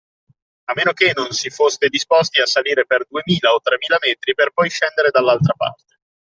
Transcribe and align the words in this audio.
A 0.65 0.73
meno 0.75 0.93
che 0.93 1.11
non 1.13 1.31
si 1.31 1.51
foste 1.51 1.87
disposti 1.87 2.41
a 2.41 2.47
salire 2.47 2.87
per 2.87 3.05
duemila 3.07 3.53
o 3.53 3.59
tremila 3.61 3.99
metri 4.03 4.33
per 4.33 4.49
poi 4.51 4.67
scendere 4.67 5.11
dall’altra 5.11 5.53
parte 5.55 5.93